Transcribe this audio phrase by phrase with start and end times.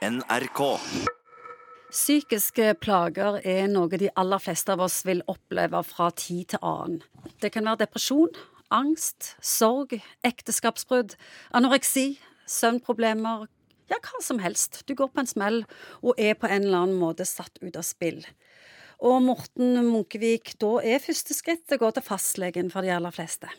[0.00, 0.60] NRK.
[1.92, 7.02] Psykiske plager er noe de aller fleste av oss vil oppleve fra tid til annen.
[7.44, 8.30] Det kan være depresjon,
[8.72, 9.92] angst, sorg,
[10.24, 11.18] ekteskapsbrudd,
[11.52, 12.14] anoreksi,
[12.48, 13.44] søvnproblemer,
[13.92, 14.80] ja, hva som helst.
[14.88, 15.60] Du går på en smell
[16.00, 18.22] og er på en eller annen måte satt ut av spill.
[19.04, 23.52] Og Morten Munkevik, da er første skritt å gå til fastlegen for de aller fleste.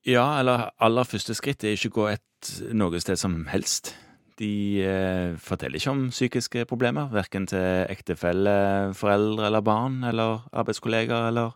[0.00, 3.92] Ja, eller aller første skritt er ikke å gå et noe sted som helst.
[4.40, 8.54] De eh, forteller ikke om psykiske problemer, verken til ektefelle,
[8.98, 11.54] foreldre eller barn, eller arbeidskollegaer eller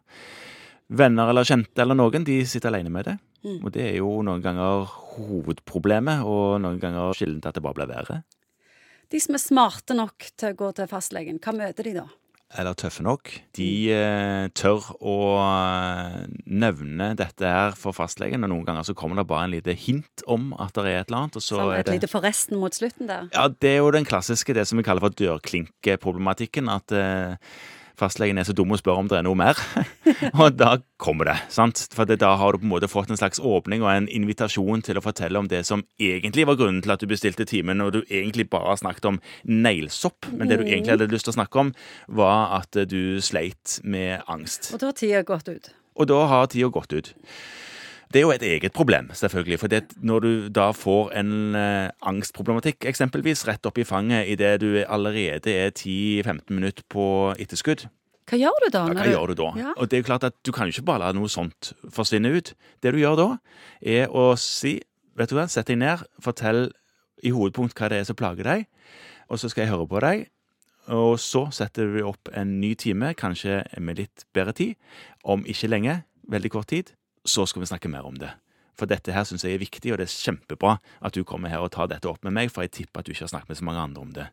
[0.88, 2.26] venner eller kjente eller noen.
[2.26, 3.16] De sitter alene med det.
[3.42, 3.58] Mm.
[3.62, 7.78] Og det er jo noen ganger hovedproblemet, og noen ganger kilden til at det bare
[7.80, 8.22] blir verre.
[9.08, 12.06] De som er smarte nok til å gå til fastlegen, hva møter de da?
[12.56, 13.28] Eller tøffe nok.
[13.58, 19.20] De eh, tør å eh, nevne dette her for fastlegen, og noen ganger så kommer
[19.20, 21.72] det bare en lite hint om at det er et eller annet, og så Sånn
[21.74, 23.28] er et det lite forresten mot slutten der.
[23.36, 26.72] Ja, det er jo den klassiske, det som vi kaller for dørklinkeproblematikken.
[26.72, 27.36] At eh,
[27.98, 29.58] fastlegen er så dum og spør om det er noe mer.
[30.40, 31.36] og da kommer det.
[31.52, 31.84] sant?
[31.94, 34.84] For det, da har du på en måte fått en slags åpning og en invitasjon
[34.86, 37.92] til å fortelle om det som egentlig var grunnen til at du bestilte timen, og
[37.96, 40.30] du egentlig bare snakket om neglesopp.
[40.32, 41.74] Men det du egentlig hadde lyst til å snakke om,
[42.20, 44.72] var at du sleit med angst.
[44.74, 45.72] Og da har tida gått ut.
[45.98, 47.14] Og da har tida gått ut.
[48.08, 49.58] Det er jo et eget problem, selvfølgelig.
[49.60, 54.54] For det, når du da får en eh, angstproblematikk eksempelvis rett opp i fanget idet
[54.62, 57.88] du allerede er 10-15 minutter på etterskudd,
[58.28, 58.86] Hva gjør du da?
[58.88, 59.10] ja, hva du...
[59.12, 59.50] gjør du da?
[59.60, 59.74] Ja.
[59.76, 62.32] Og det er jo klart at du kan jo ikke bare la noe sånt forsvinne
[62.32, 62.54] ut.
[62.84, 63.28] Det du gjør da,
[63.80, 64.78] er å si
[65.18, 66.68] Vet du hva, sett deg ned, fortell
[67.26, 68.68] i hovedpunkt hva det er som plager deg,
[69.26, 70.28] og så skal jeg høre på deg.
[70.94, 74.76] Og så setter vi opp en ny time, kanskje med litt bedre tid.
[75.26, 75.96] Om ikke lenge,
[76.30, 76.94] veldig kort tid,
[77.26, 78.30] så skal vi snakke mer om det.
[78.78, 81.64] For dette her syns jeg er viktig, og det er kjempebra at du kommer her
[81.64, 83.60] og tar dette opp med meg, for jeg tipper at du ikke har snakket med
[83.60, 84.28] så mange andre om det.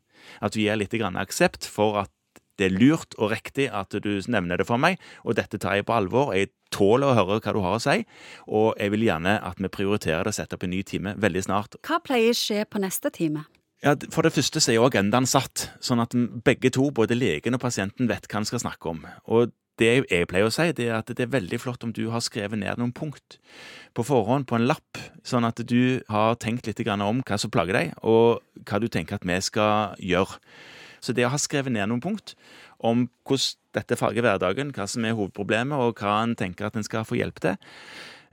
[0.46, 2.12] At du gir litt grann aksept for at
[2.56, 5.88] det er lurt og riktig at du nevner det for meg, og dette tar jeg
[5.88, 6.32] på alvor.
[6.38, 8.06] Jeg tåler å høre hva du har å si,
[8.48, 11.44] og jeg vil gjerne at vi prioriterer det og setter opp en ny time veldig
[11.50, 11.76] snart.
[11.84, 13.48] Hva pleier å skje på neste time?
[13.84, 16.16] Ja, For det første så er jo agendaen satt, sånn at
[16.46, 19.04] begge to, både legen og pasienten, vet hva en skal snakke om.
[19.28, 22.06] Og det jeg pleier å si, det er at det er veldig flott om du
[22.14, 23.40] har skrevet ned noen punkt
[23.96, 27.78] på forhånd på en lapp, sånn at du har tenkt litt om hva som plager
[27.78, 30.40] deg, og hva du tenker at vi skal gjøre.
[31.04, 32.34] Så det å ha skrevet ned noen punkt
[32.80, 36.86] om hvordan dette farger hverdagen, hva som er hovedproblemet, og hva en tenker at en
[36.86, 37.58] skal få hjelp til,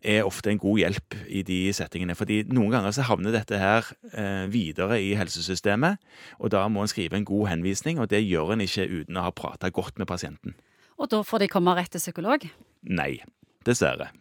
[0.02, 2.16] er ofte en god hjelp i de settingene.
[2.18, 6.02] Fordi noen ganger så havner dette her eh, videre i helsesystemet,
[6.38, 9.26] og da må en skrive en god henvisning, og det gjør en ikke uten å
[9.28, 10.56] ha prata godt med pasienten.
[11.02, 12.44] Og da får de komme rett til psykolog?
[12.86, 13.16] Nei,
[13.66, 14.12] dessverre.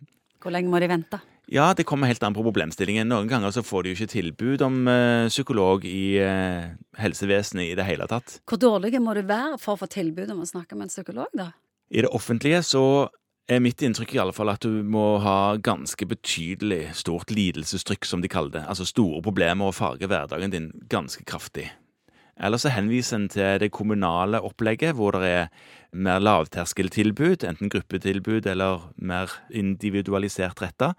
[0.42, 1.20] Hvor lenge må de vente?
[1.52, 3.10] Ja, det kommer helt an på problemstillingen.
[3.12, 7.76] Noen ganger så får de jo ikke tilbud om uh, psykolog i uh, helsevesenet i
[7.78, 8.40] det hele tatt.
[8.50, 11.30] Hvor dårlige må du være for å få tilbud om å snakke med en psykolog,
[11.38, 11.52] da?
[11.92, 12.86] I det offentlige så
[13.52, 18.24] er mitt inntrykk i alle fall at du må ha ganske betydelig stort lidelsestrykk, som
[18.24, 18.64] de kaller det.
[18.72, 21.68] Altså store problemer og farge hverdagen din ganske kraftig.
[22.42, 25.48] Eller så henviser en til det kommunale opplegget, hvor det er
[25.94, 30.94] mer lavterskeltilbud, enten gruppetilbud eller mer individualisert retta.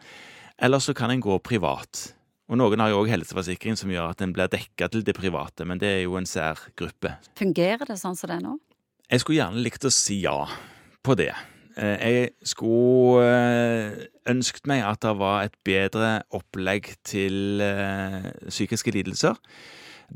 [0.63, 2.13] Eller så kan en gå privat.
[2.53, 5.65] Og noen har jo òg helseforsikring som gjør at en blir dekka til det private,
[5.67, 7.17] men det er jo en særgruppe.
[7.39, 8.59] Fungerer det sånn som det er nå?
[9.09, 10.37] Jeg skulle gjerne likt å si ja
[11.03, 11.33] på det.
[11.77, 18.93] Eh, Jeg skulle eh, ønsket meg at det var et bedre opplegg til eh, psykiske
[18.95, 19.39] lidelser.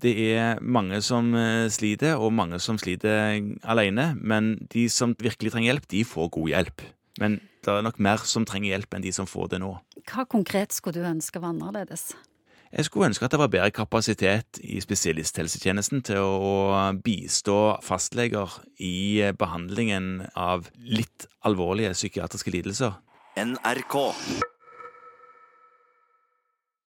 [0.03, 4.11] Det er mange som eh, sliter, og mange som sliter alene.
[4.21, 6.87] Men de som virkelig trenger hjelp, de får god hjelp.
[7.21, 9.73] Men det er nok mer som trenger hjelp enn de som får det nå.
[10.07, 12.11] Hva konkret skulle du ønske var annerledes?
[12.77, 19.23] Jeg skulle ønske at det var bedre kapasitet i spesialisthelsetjenesten til å bistå fastleger i
[19.39, 22.99] behandlingen av litt alvorlige psykiatriske lidelser.
[23.39, 23.97] NRK.